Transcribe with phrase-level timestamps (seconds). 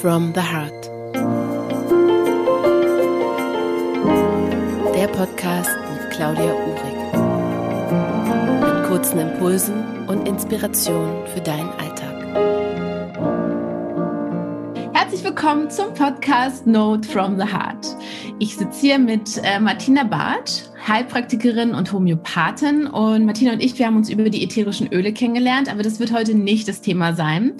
[0.00, 0.90] from the Heart.
[4.94, 6.96] Der Podcast mit Claudia Uhrig.
[8.62, 12.16] Mit kurzen Impulsen und Inspirationen für deinen Alltag.
[14.94, 17.94] Herzlich willkommen zum Podcast Note from the Heart.
[18.38, 22.86] Ich sitze hier mit äh, Martina Bartsch, Heilpraktikerin und Homöopathin.
[22.86, 26.12] Und Martina und ich, wir haben uns über die ätherischen Öle kennengelernt, aber das wird
[26.12, 27.54] heute nicht das Thema sein,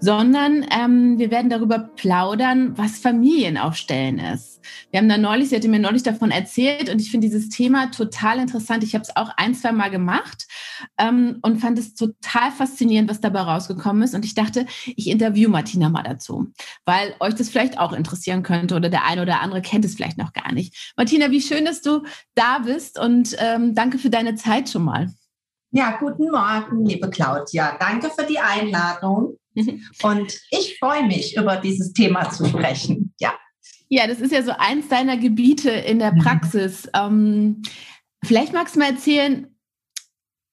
[0.00, 4.51] sondern ähm, wir werden darüber plaudern, was Familienaufstellen ist.
[4.90, 7.90] Wir haben da neulich, sie hatte mir neulich davon erzählt und ich finde dieses Thema
[7.90, 8.84] total interessant.
[8.84, 10.46] Ich habe es auch ein, zwei Mal gemacht
[10.98, 14.14] ähm, und fand es total faszinierend, was dabei rausgekommen ist.
[14.14, 16.52] Und ich dachte, ich interview Martina mal dazu,
[16.84, 20.18] weil euch das vielleicht auch interessieren könnte oder der eine oder andere kennt es vielleicht
[20.18, 20.92] noch gar nicht.
[20.96, 22.02] Martina, wie schön, dass du
[22.34, 25.08] da bist und ähm, danke für deine Zeit schon mal.
[25.74, 27.78] Ja, guten Morgen, liebe Claudia.
[27.80, 29.38] Danke für die Einladung.
[30.02, 33.01] Und ich freue mich, über dieses Thema zu sprechen.
[33.92, 34.06] Ja.
[34.06, 36.18] Das ist ja so eins deiner Gebiete in der mhm.
[36.18, 36.88] Praxis.
[36.94, 37.60] Ähm,
[38.24, 39.48] vielleicht magst du mal erzählen,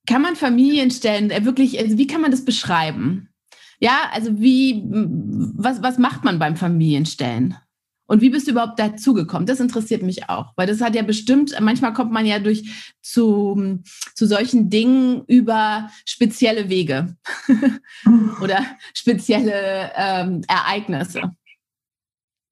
[0.05, 3.29] kann man Familien stellen, äh, wirklich, also wie kann man das beschreiben?
[3.79, 7.55] Ja, also wie, was, was macht man beim Familienstellen?
[8.07, 9.45] Und wie bist du überhaupt dazugekommen?
[9.45, 13.79] Das interessiert mich auch, weil das hat ja bestimmt, manchmal kommt man ja durch zu,
[14.15, 17.15] zu solchen Dingen über spezielle Wege
[18.41, 21.21] oder spezielle ähm, Ereignisse.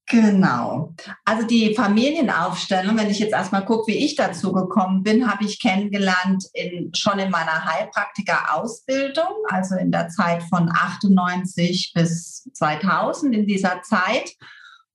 [0.09, 0.93] Genau.
[1.25, 5.59] Also die Familienaufstellung, wenn ich jetzt erstmal gucke, wie ich dazu gekommen bin, habe ich
[5.59, 13.47] kennengelernt in, schon in meiner Heilpraktiker-Ausbildung, also in der Zeit von 98 bis 2000 in
[13.47, 14.33] dieser Zeit.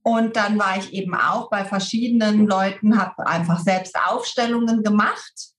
[0.01, 5.53] Und dann war ich eben auch bei verschiedenen Leuten, habe einfach selbst Aufstellungen gemacht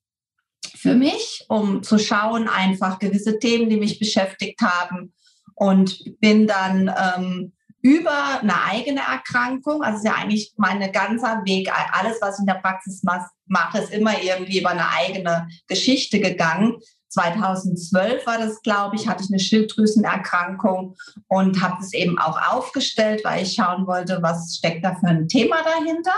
[0.75, 5.15] für mich, um zu schauen, einfach gewisse Themen, die mich beschäftigt haben.
[5.55, 7.53] Und bin dann ähm,
[7.85, 9.83] über eine eigene Erkrankung.
[9.83, 13.03] Also ist ja eigentlich mein ganzer Weg, alles, was ich in der Praxis
[13.47, 16.79] mache, ist immer irgendwie über eine eigene Geschichte gegangen.
[17.11, 20.97] 2012 war das, glaube ich, hatte ich eine Schilddrüsenerkrankung
[21.29, 25.29] und habe es eben auch aufgestellt, weil ich schauen wollte, was steckt da für ein
[25.29, 26.15] Thema dahinter.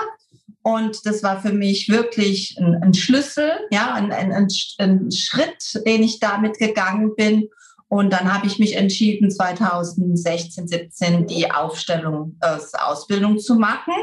[0.63, 6.05] Und das war für mich wirklich ein, ein Schlüssel, ja, ein, ein, ein, Schritt, den
[6.05, 7.49] ich damit gegangen bin.
[7.89, 13.95] Und dann habe ich mich entschieden, 2016, 17 die Aufstellung, äh, Ausbildung zu machen,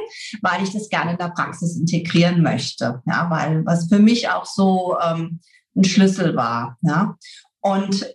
[0.41, 3.01] weil ich das gerne in der Praxis integrieren möchte.
[3.05, 5.41] Ja, weil was für mich auch so ähm,
[5.75, 6.77] ein Schlüssel war.
[6.81, 7.17] Ja.
[7.59, 8.05] Und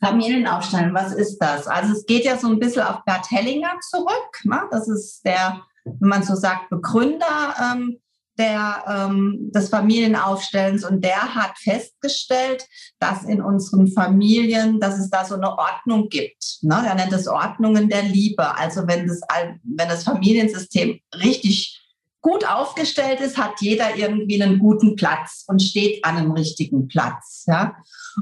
[0.00, 1.68] Familienaufstellung, was ist das?
[1.68, 4.40] Also es geht ja so ein bisschen auf Bert Hellinger zurück.
[4.44, 4.62] Ne?
[4.70, 8.00] Das ist der, wenn man so sagt, Begründer ähm,
[8.40, 12.66] der, ähm, des Familienaufstellens und der hat festgestellt,
[12.98, 16.58] dass in unseren Familien, dass es da so eine Ordnung gibt.
[16.62, 16.82] Ne?
[16.86, 18.56] Er nennt es Ordnungen der Liebe.
[18.56, 19.20] Also wenn das,
[19.62, 21.78] wenn das Familiensystem richtig
[22.22, 27.44] gut aufgestellt ist, hat jeder irgendwie einen guten Platz und steht an einem richtigen Platz.
[27.46, 27.76] Ja?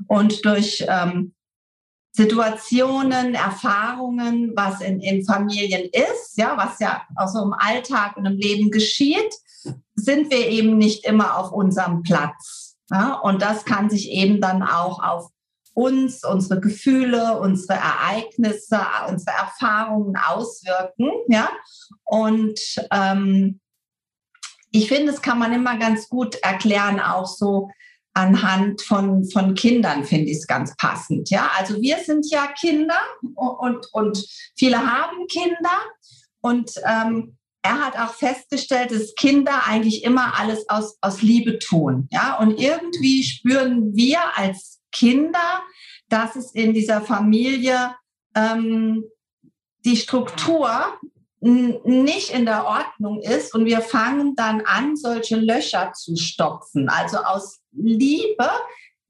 [0.08, 1.34] Und durch ähm,
[2.10, 8.26] Situationen, Erfahrungen, was in, in Familien ist, ja, was ja auch so im Alltag und
[8.26, 9.32] im Leben geschieht,
[9.94, 12.76] sind wir eben nicht immer auf unserem Platz.
[12.90, 13.14] Ja?
[13.14, 15.30] Und das kann sich eben dann auch auf
[15.74, 21.10] uns, unsere Gefühle, unsere Ereignisse, unsere Erfahrungen auswirken.
[21.28, 21.50] Ja?
[22.04, 23.60] Und ähm,
[24.70, 27.70] ich finde, das kann man immer ganz gut erklären, auch so
[28.18, 31.30] anhand von, von Kindern finde ich es ganz passend.
[31.30, 33.00] Ja, also wir sind ja Kinder
[33.34, 35.78] und, und viele haben Kinder
[36.40, 37.37] und ähm,
[37.68, 42.08] er hat auch festgestellt, dass Kinder eigentlich immer alles aus, aus Liebe tun.
[42.10, 45.62] Ja, und irgendwie spüren wir als Kinder,
[46.08, 47.94] dass es in dieser Familie
[48.34, 49.04] ähm,
[49.84, 50.70] die Struktur
[51.40, 56.88] nicht in der Ordnung ist und wir fangen dann an, solche Löcher zu stopfen.
[56.88, 58.50] Also aus Liebe,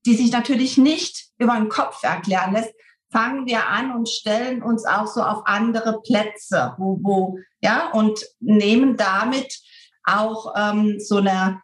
[0.05, 2.75] die sich natürlich nicht über den Kopf erklären lässt,
[3.11, 8.21] fangen wir an und stellen uns auch so auf andere Plätze, wo, wo ja, und
[8.41, 9.59] nehmen damit
[10.05, 11.61] auch ähm, so eine,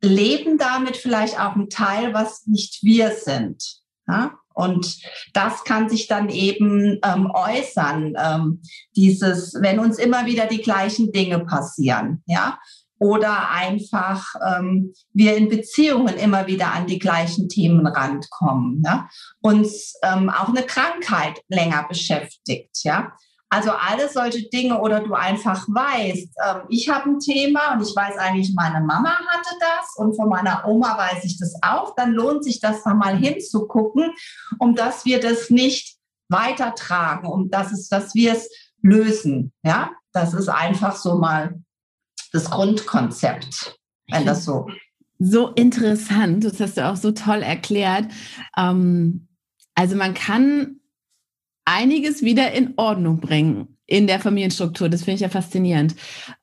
[0.00, 3.62] leben damit vielleicht auch ein Teil, was nicht wir sind.
[4.06, 4.34] Ja?
[4.54, 4.98] Und
[5.32, 8.62] das kann sich dann eben ähm, äußern, ähm,
[8.96, 12.58] dieses, wenn uns immer wieder die gleichen Dinge passieren, ja,
[13.00, 19.08] oder einfach ähm, wir in Beziehungen immer wieder an die gleichen Themen rankommen, ja?
[19.42, 23.12] uns ähm, auch eine Krankheit länger beschäftigt, ja.
[23.54, 27.94] Also alle solche Dinge oder du einfach weißt, ähm, ich habe ein Thema und ich
[27.94, 32.14] weiß eigentlich, meine Mama hatte das und von meiner Oma weiß ich das auch, dann
[32.14, 34.10] lohnt sich das da mal hinzugucken,
[34.58, 35.98] um dass wir das nicht
[36.28, 38.50] weitertragen, um dass, es, dass wir es
[38.82, 39.52] lösen.
[39.62, 41.62] Ja, das ist einfach so mal
[42.32, 43.78] das Grundkonzept,
[44.10, 44.66] wenn das so.
[45.20, 48.06] So interessant, das hast du auch so toll erklärt.
[48.56, 49.28] Ähm,
[49.76, 50.80] also man kann
[51.64, 54.88] einiges wieder in Ordnung bringen in der Familienstruktur.
[54.88, 55.94] Das finde ich ja faszinierend.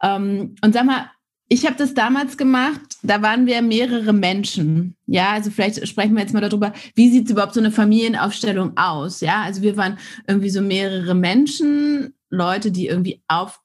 [0.02, 1.10] Ähm, und sag mal,
[1.54, 4.96] ich habe das damals gemacht, da waren wir mehrere Menschen.
[5.06, 9.20] Ja, also vielleicht sprechen wir jetzt mal darüber, wie sieht überhaupt so eine Familienaufstellung aus?
[9.20, 9.98] Ja, also wir waren
[10.28, 13.60] irgendwie so mehrere Menschen, Leute, die irgendwie auf,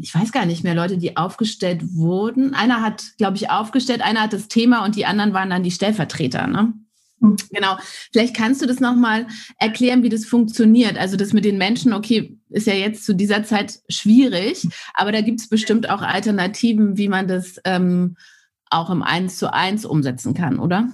[0.00, 2.54] ich weiß gar nicht mehr, Leute, die aufgestellt wurden.
[2.54, 5.72] Einer hat, glaube ich, aufgestellt, einer hat das Thema und die anderen waren dann die
[5.72, 6.46] Stellvertreter.
[6.46, 6.72] Ne?
[7.20, 7.76] Genau.
[8.12, 9.26] Vielleicht kannst du das nochmal
[9.58, 10.96] erklären, wie das funktioniert.
[10.96, 15.20] Also das mit den Menschen, okay, ist ja jetzt zu dieser Zeit schwierig, aber da
[15.20, 18.16] gibt es bestimmt auch Alternativen, wie man das ähm,
[18.70, 20.88] auch im Eins zu eins umsetzen kann, oder?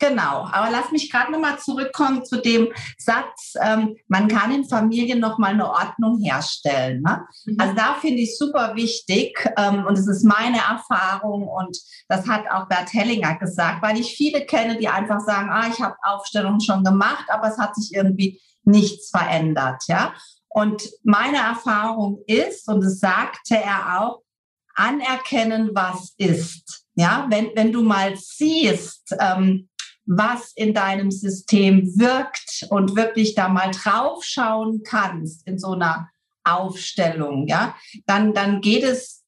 [0.00, 2.68] Genau, aber lass mich gerade nochmal zurückkommen zu dem
[2.98, 7.02] Satz, ähm, man kann in Familien nochmal eine Ordnung herstellen.
[7.02, 7.26] Ne?
[7.46, 7.56] Mhm.
[7.58, 11.76] Also da finde ich super wichtig ähm, und es ist meine Erfahrung und
[12.08, 15.80] das hat auch Bert Hellinger gesagt, weil ich viele kenne, die einfach sagen, ah, ich
[15.80, 19.82] habe Aufstellungen schon gemacht, aber es hat sich irgendwie nichts verändert.
[19.88, 20.14] Ja?
[20.48, 24.22] Und meine Erfahrung ist, und das sagte er auch,
[24.74, 26.84] anerkennen, was ist.
[26.94, 29.68] Ja, wenn, wenn du mal siehst, ähm,
[30.08, 36.08] was in deinem System wirkt und wirklich da mal draufschauen kannst in so einer
[36.44, 37.76] Aufstellung, ja,
[38.06, 39.22] dann, dann geht es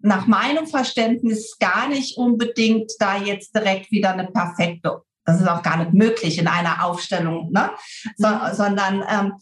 [0.00, 5.62] nach meinem Verständnis gar nicht unbedingt da jetzt direkt wieder eine perfekte, das ist auch
[5.62, 7.70] gar nicht möglich in einer Aufstellung, ne?
[8.16, 8.54] So, mhm.
[8.54, 9.32] sondern ähm,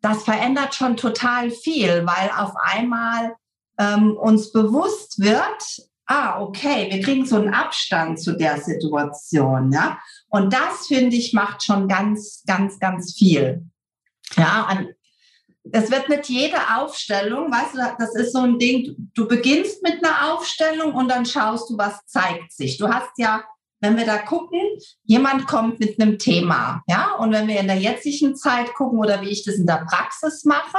[0.00, 3.34] das verändert schon total viel, weil auf einmal
[3.78, 9.98] ähm, uns bewusst wird, ah, okay, wir kriegen so einen Abstand zu der Situation, ja.
[10.28, 13.64] Und das, finde ich, macht schon ganz, ganz, ganz viel.
[14.36, 14.88] Ja, an,
[15.64, 20.04] das wird nicht jede Aufstellung, weißt du, das ist so ein Ding, du beginnst mit
[20.04, 22.78] einer Aufstellung und dann schaust du, was zeigt sich.
[22.78, 23.42] Du hast ja,
[23.80, 24.60] wenn wir da gucken,
[25.04, 29.20] jemand kommt mit einem Thema, ja, und wenn wir in der jetzigen Zeit gucken oder
[29.22, 30.78] wie ich das in der Praxis mache,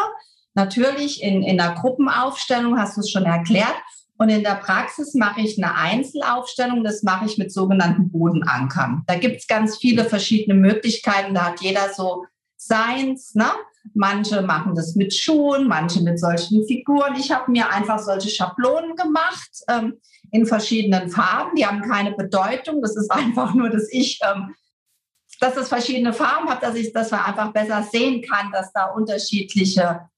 [0.54, 3.76] natürlich in, in der Gruppenaufstellung hast du es schon erklärt,
[4.18, 9.04] und in der Praxis mache ich eine Einzelaufstellung, das mache ich mit sogenannten Bodenankern.
[9.06, 12.26] Da gibt es ganz viele verschiedene Möglichkeiten, da hat jeder so
[12.56, 13.36] seins.
[13.36, 13.46] Ne?
[13.94, 17.16] Manche machen das mit Schuhen, manche mit solchen Figuren.
[17.16, 20.00] Ich habe mir einfach solche Schablonen gemacht ähm,
[20.32, 21.56] in verschiedenen Farben.
[21.56, 22.82] Die haben keine Bedeutung.
[22.82, 24.56] Das ist einfach nur, dass ich, ähm,
[25.40, 28.86] dass es verschiedene Farben hat, dass ich, dass man einfach besser sehen kann, dass da
[28.86, 30.10] unterschiedliche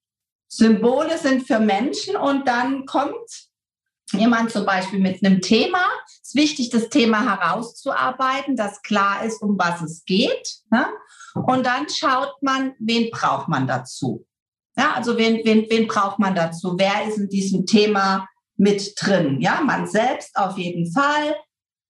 [0.48, 2.16] Symbole sind für Menschen.
[2.16, 3.49] Und dann kommt
[4.14, 5.86] jemand zum Beispiel mit einem Thema.
[6.08, 10.60] Es ist wichtig, das Thema herauszuarbeiten, dass klar ist, um was es geht.
[10.72, 10.86] Ne?
[11.34, 14.26] Und dann schaut man, wen braucht man dazu.
[14.78, 16.76] Ja, also wen, wen, wen braucht man dazu?
[16.78, 19.42] Wer ist in diesem Thema mit drin?
[19.42, 21.36] Ja, man selbst auf jeden Fall.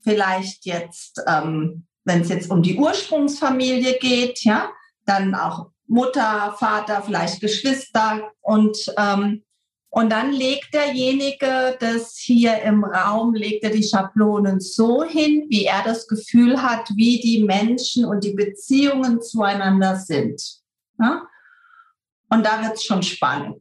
[0.02, 4.72] Vielleicht jetzt, ähm, wenn es jetzt um die Ursprungsfamilie geht, ja,
[5.06, 9.44] dann auch Mutter, Vater, vielleicht Geschwister und ähm,
[9.92, 15.66] und dann legt derjenige das hier im Raum, legt er die Schablonen so hin, wie
[15.66, 20.42] er das Gefühl hat, wie die Menschen und die Beziehungen zueinander sind.
[21.00, 21.24] Ja?
[22.30, 23.58] Und da wird es schon spannend.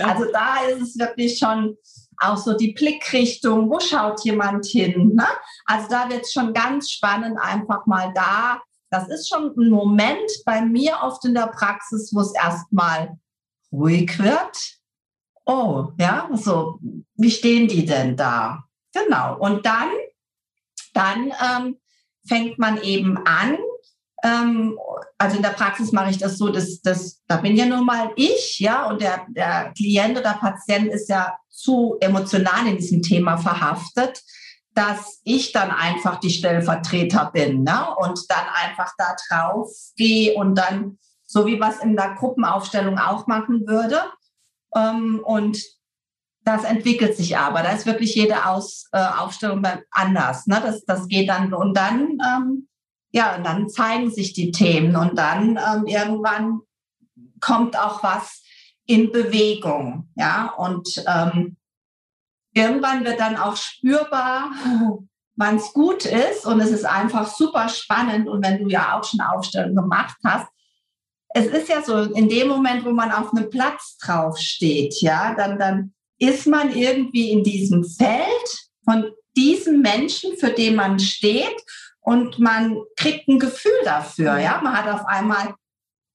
[0.00, 1.76] Also da ist es wirklich schon
[2.18, 5.12] auch so die Blickrichtung, wo schaut jemand hin?
[5.14, 5.26] Ne?
[5.66, 8.60] Also da wird es schon ganz spannend, einfach mal da.
[8.90, 13.18] Das ist schon ein Moment bei mir oft in der Praxis, wo es erstmal
[13.72, 14.81] ruhig wird
[15.44, 16.78] oh, ja, so,
[17.16, 18.64] wie stehen die denn da?
[18.92, 19.38] Genau.
[19.38, 19.90] Und dann,
[20.94, 21.76] dann ähm,
[22.26, 23.58] fängt man eben an.
[24.22, 24.78] Ähm,
[25.18, 28.12] also in der Praxis mache ich das so, dass, dass da bin ja nun mal
[28.16, 33.36] ich, ja, und der, der Klient oder Patient ist ja zu emotional in diesem Thema
[33.36, 34.22] verhaftet,
[34.74, 37.94] dass ich dann einfach die Stellvertreter bin, ne?
[37.96, 43.26] Und dann einfach da drauf gehe und dann, so wie was in der Gruppenaufstellung auch
[43.26, 44.02] machen würde,
[44.74, 45.58] und
[46.44, 47.62] das entwickelt sich aber.
[47.62, 50.46] Da ist wirklich jede Aus, äh, Aufstellung anders.
[50.46, 50.60] Ne?
[50.64, 52.68] Das, das geht dann und dann, ähm,
[53.12, 56.60] ja, und dann zeigen sich die Themen und dann ähm, irgendwann
[57.40, 58.42] kommt auch was
[58.86, 60.08] in Bewegung.
[60.16, 61.56] Ja, und ähm,
[62.54, 64.50] irgendwann wird dann auch spürbar,
[65.36, 68.28] wann es gut ist und es ist einfach super spannend.
[68.28, 70.48] Und wenn du ja auch schon Aufstellungen gemacht hast,
[71.34, 75.34] es ist ja so, in dem Moment, wo man auf einem Platz drauf steht, ja,
[75.34, 81.56] dann, dann ist man irgendwie in diesem Feld von diesem Menschen, für den man steht
[82.00, 84.60] und man kriegt ein Gefühl dafür, ja.
[84.62, 85.54] Man hat auf einmal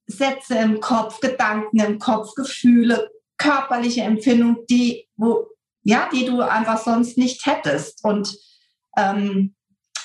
[0.05, 5.47] Sätze im Kopf, Gedanken im Kopf, Gefühle, körperliche Empfindungen, die, wo,
[5.83, 8.03] ja, die du einfach sonst nicht hättest.
[8.03, 8.38] Und
[8.97, 9.55] ähm,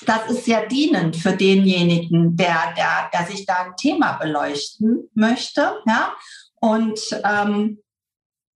[0.05, 5.73] das ist sehr dienend für denjenigen, der, der, der sich da ein Thema beleuchten möchte.
[5.85, 6.13] Ja?
[6.59, 7.79] Und ähm,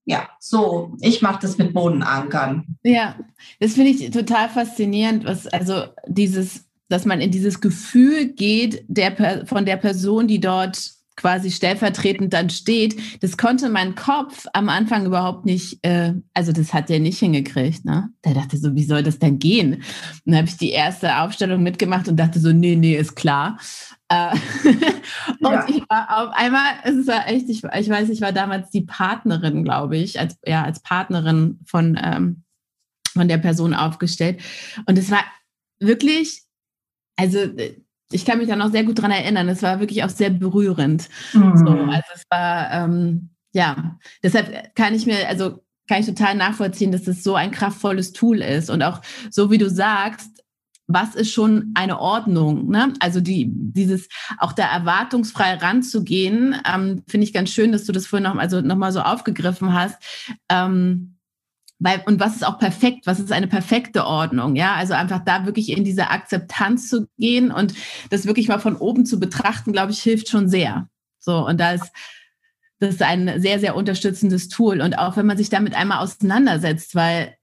[0.06, 2.78] ja, so, ich mache das mit Bodenankern.
[2.84, 3.16] Ja,
[3.60, 9.46] das finde ich total faszinierend, was also dieses, dass man in dieses Gefühl geht, der,
[9.46, 15.06] von der Person, die dort quasi stellvertretend dann steht, das konnte mein Kopf am Anfang
[15.06, 17.84] überhaupt nicht, äh, also das hat der nicht hingekriegt.
[17.84, 18.10] Ne?
[18.24, 19.74] Der dachte so, wie soll das denn gehen?
[19.76, 19.84] Und
[20.26, 23.58] dann habe ich die erste Aufstellung mitgemacht und dachte so, nee, nee, ist klar.
[24.10, 24.32] Äh,
[25.42, 25.66] und ja.
[25.68, 29.64] ich war auf einmal, es war echt, ich, ich weiß, ich war damals die Partnerin,
[29.64, 32.44] glaube ich, als, ja, als Partnerin von, ähm,
[33.12, 34.40] von der Person aufgestellt.
[34.86, 35.24] Und es war
[35.80, 36.44] wirklich,
[37.16, 37.40] also
[38.12, 39.50] ich kann mich da noch sehr gut dran erinnern.
[39.50, 41.10] Es war wirklich auch sehr berührend.
[41.34, 41.58] Mhm.
[41.58, 46.92] So, also es war, ähm, ja, deshalb kann ich mir, also kann ich total nachvollziehen,
[46.92, 48.70] dass es so ein kraftvolles Tool ist.
[48.70, 50.44] Und auch so wie du sagst,
[50.88, 52.70] was ist schon eine Ordnung?
[52.70, 52.94] Ne?
[53.00, 58.08] Also die, dieses auch da erwartungsfrei ranzugehen, ähm, finde ich ganz schön, dass du das
[58.08, 59.98] vorhin noch, also noch mal so aufgegriffen hast.
[60.50, 61.17] Ähm,
[61.80, 63.06] weil, und was ist auch perfekt?
[63.06, 64.56] Was ist eine perfekte Ordnung?
[64.56, 67.74] Ja, also einfach da wirklich in diese Akzeptanz zu gehen und
[68.10, 70.90] das wirklich mal von oben zu betrachten, glaube ich, hilft schon sehr.
[71.20, 71.92] So, und da ist,
[72.80, 74.82] das ist ein sehr, sehr unterstützendes Tool.
[74.82, 77.36] Und auch wenn man sich damit einmal auseinandersetzt, weil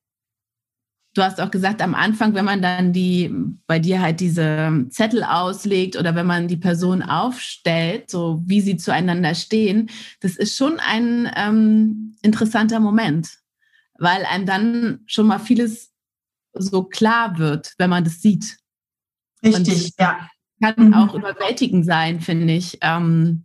[1.14, 3.32] du hast auch gesagt, am Anfang, wenn man dann die,
[3.68, 8.76] bei dir halt diese Zettel auslegt oder wenn man die Person aufstellt, so wie sie
[8.78, 13.43] zueinander stehen, das ist schon ein ähm, interessanter Moment
[13.98, 15.92] weil einem dann schon mal vieles
[16.52, 18.58] so klar wird, wenn man das sieht.
[19.42, 20.28] Richtig, Und ja.
[20.62, 20.94] Kann mhm.
[20.94, 23.44] auch überwältigend sein, finde ich, ähm,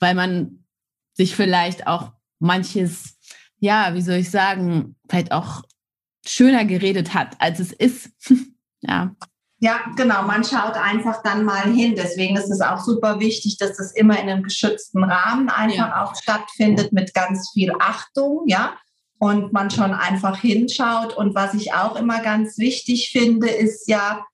[0.00, 0.64] weil man
[1.12, 3.18] sich vielleicht auch manches,
[3.58, 5.62] ja, wie soll ich sagen, vielleicht auch
[6.26, 8.10] schöner geredet hat, als es ist.
[8.80, 9.14] ja.
[9.60, 10.22] Ja, genau.
[10.22, 11.94] Man schaut einfach dann mal hin.
[11.96, 16.04] Deswegen ist es auch super wichtig, dass das immer in einem geschützten Rahmen einfach ja.
[16.04, 18.44] auch stattfindet mit ganz viel Achtung.
[18.46, 18.76] Ja,
[19.18, 21.16] und man schon einfach hinschaut.
[21.16, 24.24] Und was ich auch immer ganz wichtig finde, ist ja,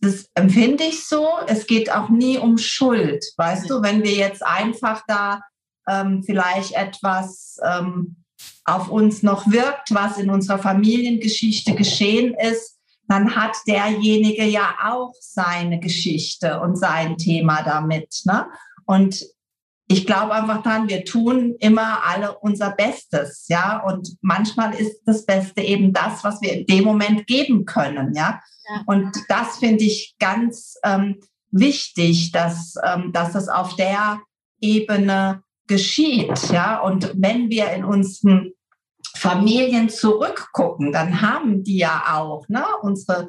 [0.00, 3.24] das empfinde ich so, es geht auch nie um Schuld.
[3.36, 5.40] Weißt du, wenn wir jetzt einfach da
[5.88, 8.16] ähm, vielleicht etwas ähm,
[8.64, 12.78] auf uns noch wirkt, was in unserer Familiengeschichte geschehen ist,
[13.08, 18.22] dann hat derjenige ja auch seine Geschichte und sein Thema damit.
[18.24, 18.46] Ne?
[18.84, 19.24] Und
[19.88, 23.78] ich glaube einfach dran, wir tun immer alle unser Bestes, ja.
[23.78, 28.40] Und manchmal ist das Beste eben das, was wir in dem Moment geben können, ja.
[28.68, 28.82] ja.
[28.86, 31.20] Und das finde ich ganz ähm,
[31.52, 34.20] wichtig, dass, ähm, dass das auf der
[34.60, 36.80] Ebene geschieht, ja.
[36.80, 38.52] Und wenn wir in unseren
[39.14, 43.28] Familien zurückgucken, dann haben die ja auch, ne, unsere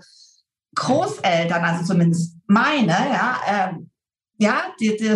[0.76, 3.74] Großeltern, also zumindest meine, ja, äh,
[4.40, 5.16] ja, die, die,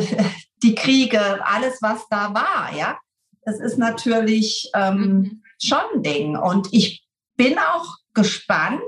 [0.63, 2.99] die Kriege, alles, was da war, ja.
[3.43, 5.43] Das ist natürlich ähm, mhm.
[5.59, 6.37] schon ein Ding.
[6.37, 7.03] Und ich
[7.35, 8.81] bin auch gespannt,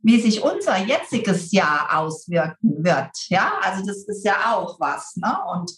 [0.00, 3.10] wie sich unser jetziges Jahr auswirken wird.
[3.28, 5.14] Ja, also das ist ja auch was.
[5.16, 5.36] Ne?
[5.52, 5.70] Und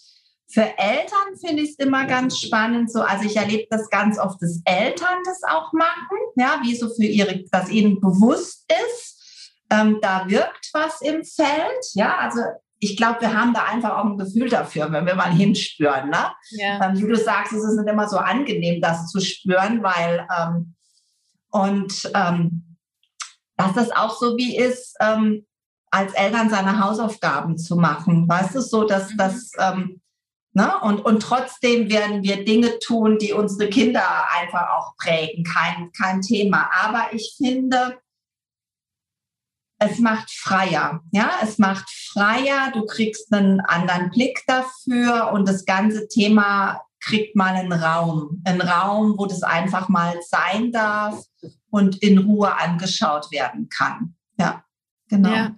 [0.47, 2.91] für Eltern finde ich es immer ganz spannend.
[2.91, 6.87] So, also ich erlebe das ganz oft, dass Eltern das auch machen, ja, wie so
[6.89, 9.14] für ihre, dass ihnen bewusst ist,
[9.69, 11.85] ähm, da wirkt was im Feld.
[11.93, 12.39] Ja, also
[12.79, 16.09] ich glaube, wir haben da einfach auch ein Gefühl dafür, wenn wir mal hinspüren.
[16.09, 16.31] Ne?
[16.51, 16.85] Ja.
[16.85, 20.75] Ähm, wie du sagst, es ist nicht immer so angenehm, das zu spüren, weil ähm,
[21.51, 22.77] und ähm,
[23.57, 25.45] dass das auch so wie ist, ähm,
[25.89, 28.27] als Eltern seine Hausaufgaben zu machen.
[28.27, 29.17] Weißt du, so, dass mhm.
[29.17, 30.01] das ähm,
[30.55, 30.71] Ne?
[30.83, 34.05] Und, und trotzdem werden wir Dinge tun, die unsere Kinder
[34.39, 35.43] einfach auch prägen.
[35.43, 36.69] Kein, kein Thema.
[36.81, 37.97] Aber ich finde,
[39.79, 41.01] es macht freier.
[41.11, 42.71] Ja, es macht freier.
[42.73, 48.41] Du kriegst einen anderen Blick dafür und das ganze Thema kriegt mal einen Raum.
[48.45, 51.23] Einen Raum, wo das einfach mal sein darf
[51.69, 54.15] und in Ruhe angeschaut werden kann.
[54.39, 54.63] Ja,
[55.09, 55.33] genau.
[55.33, 55.55] Ja.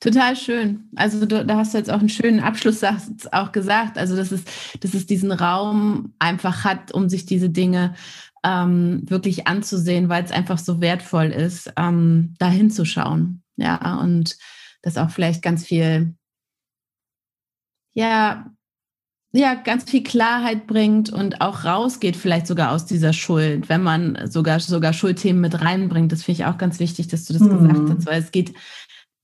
[0.00, 0.90] Total schön.
[0.96, 3.96] Also du, da hast du jetzt auch einen schönen Abschlusssatz auch gesagt.
[3.96, 4.42] Also dass es,
[4.80, 7.94] dass es diesen Raum einfach hat, um sich diese Dinge
[8.44, 13.42] ähm, wirklich anzusehen, weil es einfach so wertvoll ist, ähm, da hinzuschauen.
[13.56, 14.36] Ja, und
[14.82, 16.14] das auch vielleicht ganz viel,
[17.94, 18.50] ja,
[19.32, 24.30] ja, ganz viel Klarheit bringt und auch rausgeht, vielleicht sogar aus dieser Schuld, wenn man
[24.30, 26.12] sogar, sogar Schuldthemen mit reinbringt.
[26.12, 27.68] Das finde ich auch ganz wichtig, dass du das mhm.
[27.68, 28.54] gesagt hast, weil es geht,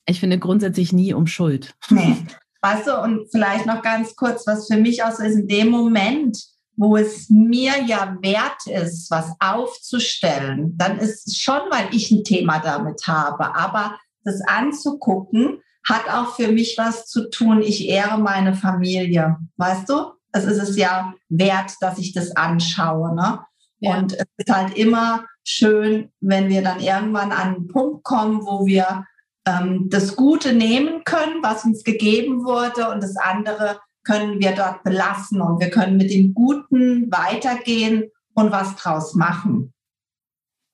[0.07, 1.75] ich finde, grundsätzlich nie um Schuld.
[1.91, 2.17] Nee.
[2.63, 5.69] weißt du, und vielleicht noch ganz kurz, was für mich auch so ist, in dem
[5.69, 6.39] Moment,
[6.81, 12.25] wo es mir ja wert ist, was aufzustellen, dann ist es schon, weil ich ein
[12.25, 13.55] Thema damit habe.
[13.55, 17.61] Aber das anzugucken, hat auch für mich was zu tun.
[17.61, 20.13] Ich ehre meine Familie, weißt du?
[20.33, 23.15] Es ist es ja wert, dass ich das anschaue.
[23.15, 23.41] Ne?
[23.81, 23.99] Ja.
[23.99, 28.65] Und es ist halt immer schön, wenn wir dann irgendwann an einen Punkt kommen, wo
[28.65, 29.05] wir
[29.45, 34.83] ähm, das Gute nehmen können, was uns gegeben wurde, und das andere können wir dort
[34.83, 39.73] belassen und wir können mit dem Guten weitergehen und was draus machen.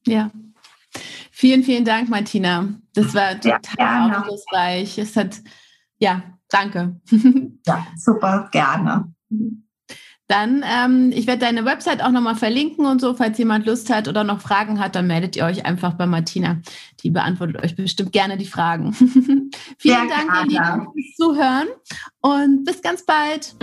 [0.06, 0.30] Ja.
[1.30, 2.66] Vielen, vielen Dank, Martina.
[2.94, 4.98] Das war total ja, aufschlussreich.
[4.98, 5.42] Es hat,
[5.98, 6.98] ja, danke.
[7.66, 9.12] Ja, super, gerne.
[10.28, 14.08] Dann, ähm, ich werde deine Website auch nochmal verlinken und so, falls jemand Lust hat
[14.08, 16.58] oder noch Fragen hat, dann meldet ihr euch einfach bei Martina.
[17.02, 18.92] Die beantwortet euch bestimmt gerne die Fragen.
[19.78, 21.68] Vielen Dank, ihr Lieben, fürs Zuhören
[22.20, 23.54] und bis ganz bald.